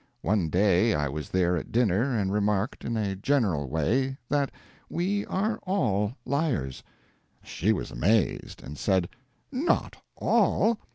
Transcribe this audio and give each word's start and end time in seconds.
One 0.23 0.49
day 0.49 0.95
I 0.95 1.07
was 1.09 1.29
there 1.29 1.55
at 1.55 1.71
dinner, 1.71 2.17
and 2.17 2.33
remarked, 2.33 2.83
in 2.83 2.97
a 2.97 3.15
general 3.15 3.67
way, 3.69 4.17
that 4.29 4.49
we 4.89 5.27
are 5.27 5.59
all 5.61 6.13
liars. 6.25 6.81
She 7.43 7.71
was 7.71 7.91
amazed, 7.91 8.63
and 8.63 8.79
said, 8.79 9.07
"Not 9.51 9.97
all!" 10.15 10.79